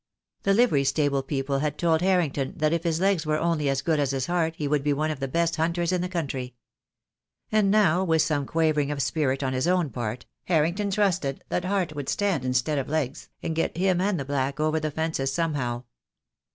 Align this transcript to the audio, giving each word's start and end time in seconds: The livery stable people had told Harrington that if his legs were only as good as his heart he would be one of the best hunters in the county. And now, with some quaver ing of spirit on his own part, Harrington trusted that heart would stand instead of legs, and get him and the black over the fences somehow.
The 0.41 0.55
livery 0.55 0.83
stable 0.83 1.21
people 1.21 1.59
had 1.59 1.77
told 1.77 2.01
Harrington 2.01 2.55
that 2.57 2.73
if 2.73 2.83
his 2.83 2.99
legs 2.99 3.23
were 3.23 3.37
only 3.37 3.69
as 3.69 3.83
good 3.83 3.99
as 3.99 4.09
his 4.09 4.25
heart 4.25 4.55
he 4.55 4.67
would 4.67 4.81
be 4.83 4.93
one 4.93 5.11
of 5.11 5.19
the 5.19 5.27
best 5.27 5.57
hunters 5.57 5.91
in 5.91 6.01
the 6.01 6.09
county. 6.09 6.55
And 7.51 7.69
now, 7.69 8.03
with 8.03 8.23
some 8.23 8.47
quaver 8.47 8.79
ing 8.79 8.89
of 8.89 8.99
spirit 8.99 9.43
on 9.43 9.53
his 9.53 9.67
own 9.67 9.91
part, 9.91 10.25
Harrington 10.45 10.89
trusted 10.89 11.43
that 11.49 11.65
heart 11.65 11.93
would 11.93 12.09
stand 12.09 12.43
instead 12.43 12.79
of 12.79 12.89
legs, 12.89 13.29
and 13.43 13.55
get 13.55 13.77
him 13.77 14.01
and 14.01 14.19
the 14.19 14.25
black 14.25 14.59
over 14.59 14.79
the 14.79 14.89
fences 14.89 15.31
somehow. 15.31 15.83